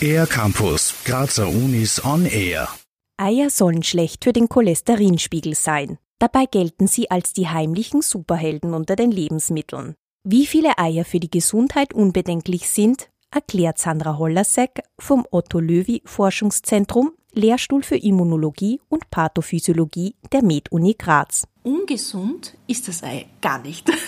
[0.00, 2.68] Air Campus, Grazer Unis on Air.
[3.16, 5.98] Eier sollen schlecht für den Cholesterinspiegel sein.
[6.18, 9.94] Dabei gelten sie als die heimlichen Superhelden unter den Lebensmitteln.
[10.24, 17.12] Wie viele Eier für die Gesundheit unbedenklich sind, erklärt Sandra Hollasek vom Otto Löwy Forschungszentrum
[17.34, 21.46] Lehrstuhl für Immunologie und Pathophysiologie der Med-Uni Graz.
[21.62, 23.90] Ungesund ist das Ei gar nicht.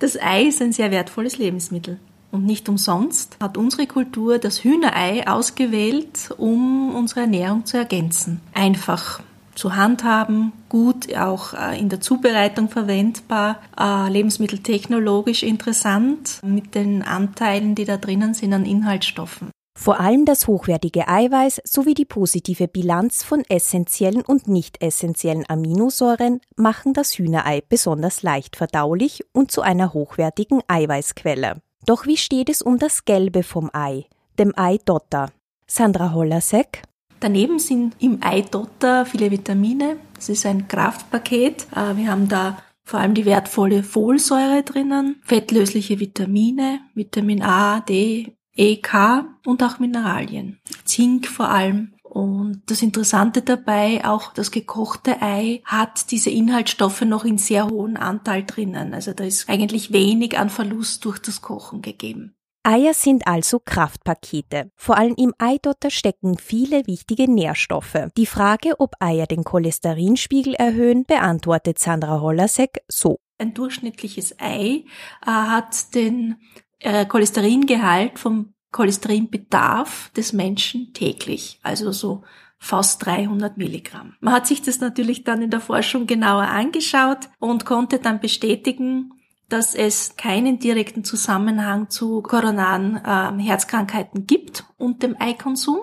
[0.00, 1.98] Das Ei ist ein sehr wertvolles Lebensmittel.
[2.30, 8.40] Und nicht umsonst hat unsere Kultur das Hühnerei ausgewählt, um unsere Ernährung zu ergänzen.
[8.54, 9.20] Einfach
[9.56, 17.74] zu handhaben, gut auch äh, in der Zubereitung verwendbar, äh, lebensmitteltechnologisch interessant mit den Anteilen,
[17.74, 19.50] die da drinnen sind an Inhaltsstoffen.
[19.80, 26.40] Vor allem das hochwertige Eiweiß sowie die positive Bilanz von essentiellen und nicht essentiellen Aminosäuren
[26.56, 31.62] machen das Hühnerei besonders leicht verdaulich und zu einer hochwertigen Eiweißquelle.
[31.86, 35.30] Doch wie steht es um das Gelbe vom Ei, dem Eidotter?
[35.68, 36.82] Sandra Hollasek.
[37.20, 39.98] Daneben sind im Eidotter viele Vitamine.
[40.16, 41.68] Das ist ein Kraftpaket.
[41.70, 48.34] Äh, wir haben da vor allem die wertvolle Folsäure drinnen, fettlösliche Vitamine, Vitamin A, D,
[48.58, 50.58] EK und auch Mineralien.
[50.84, 51.94] Zink vor allem.
[52.02, 57.96] Und das Interessante dabei, auch das gekochte Ei hat diese Inhaltsstoffe noch in sehr hohen
[57.96, 58.94] Anteil drinnen.
[58.94, 62.34] Also da ist eigentlich wenig an Verlust durch das Kochen gegeben.
[62.64, 64.70] Eier sind also Kraftpakete.
[64.74, 68.08] Vor allem im Eidotter stecken viele wichtige Nährstoffe.
[68.16, 73.20] Die Frage, ob Eier den Cholesterinspiegel erhöhen, beantwortet Sandra Hollasek so.
[73.38, 74.84] Ein durchschnittliches Ei
[75.24, 76.36] äh, hat den
[76.80, 82.22] äh, Cholesteringehalt vom Cholesterinbedarf des Menschen täglich, also so
[82.58, 84.14] fast 300 Milligramm.
[84.20, 89.12] Man hat sich das natürlich dann in der Forschung genauer angeschaut und konnte dann bestätigen,
[89.48, 95.78] dass es keinen direkten Zusammenhang zu koronaren äh, Herzkrankheiten gibt und dem Eikonsum.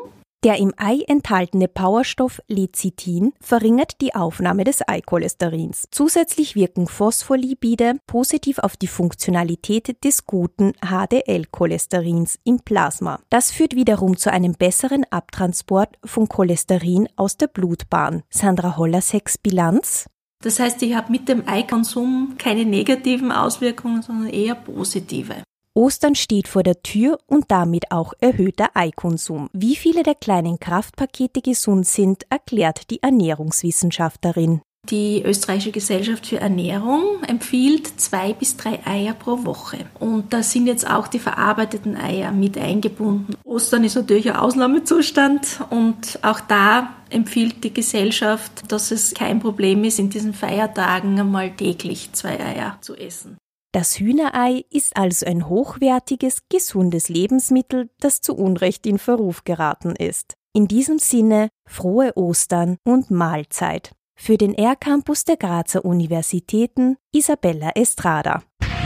[0.46, 5.88] Der im Ei enthaltene Powerstoff Lecithin verringert die Aufnahme des Eicholesterins.
[5.90, 13.20] Zusätzlich wirken Phospholipide positiv auf die Funktionalität des guten HDL-Cholesterins im Plasma.
[13.32, 18.22] Das führt wiederum zu einem besseren Abtransport von Cholesterin aus der Blutbahn.
[18.30, 20.06] Sandra Hollerseks Bilanz
[20.44, 25.38] das heißt, ich habe mit dem Eikonsum keine negativen Auswirkungen, sondern eher positive.
[25.78, 29.50] Ostern steht vor der Tür und damit auch erhöhter Eikonsum.
[29.52, 34.62] Wie viele der kleinen Kraftpakete gesund sind, erklärt die Ernährungswissenschaftlerin.
[34.90, 39.80] Die österreichische Gesellschaft für Ernährung empfiehlt zwei bis drei Eier pro Woche.
[40.00, 43.36] Und da sind jetzt auch die verarbeiteten Eier mit eingebunden.
[43.44, 49.84] Ostern ist natürlich ein Ausnahmezustand und auch da empfiehlt die Gesellschaft, dass es kein Problem
[49.84, 53.38] ist, in diesen Feiertagen einmal täglich zwei Eier zu essen.
[53.76, 60.36] Das Hühnerei ist also ein hochwertiges, gesundes Lebensmittel, das zu Unrecht in Verruf geraten ist.
[60.54, 63.92] In diesem Sinne frohe Ostern und Mahlzeit.
[64.18, 68.44] Für den R-Campus der Grazer Universitäten Isabella Estrada.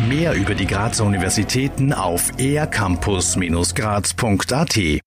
[0.07, 5.01] Mehr über die Grazer Universitäten auf ercampus-graz.at